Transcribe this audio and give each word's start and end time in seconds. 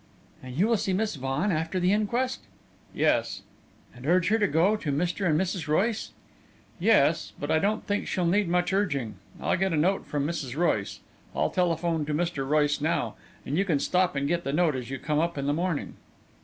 "And 0.41 0.55
you 0.57 0.65
will 0.67 0.77
see 0.77 0.93
Miss 0.93 1.13
Vaughan 1.13 1.51
after 1.51 1.79
the 1.79 1.93
inquest?" 1.93 2.39
"Yes." 2.91 3.43
"And 3.95 4.07
urge 4.07 4.29
her 4.29 4.39
to 4.39 4.47
go 4.47 4.75
to 4.75 4.91
Mr. 4.91 5.29
and 5.29 5.39
Mrs. 5.39 5.67
Royce?" 5.67 6.09
"Yes 6.79 7.33
but 7.39 7.51
I 7.51 7.59
don't 7.59 7.85
think 7.85 8.07
she'll 8.07 8.25
need 8.25 8.49
much 8.49 8.73
urging. 8.73 9.17
I'll 9.39 9.55
get 9.57 9.73
a 9.73 9.77
note 9.77 10.07
from 10.07 10.25
Mrs. 10.25 10.57
Royce. 10.57 11.01
I'll 11.35 11.51
telephone 11.51 12.05
to 12.07 12.15
Mr. 12.15 12.49
Royce 12.49 12.81
now, 12.81 13.13
and 13.45 13.59
you 13.59 13.63
can 13.63 13.77
stop 13.77 14.15
and 14.15 14.27
get 14.27 14.43
the 14.43 14.51
note 14.53 14.75
as 14.75 14.89
you 14.89 14.97
come 14.97 15.19
up 15.19 15.37
in 15.37 15.45
the 15.45 15.53
morning." 15.53 15.93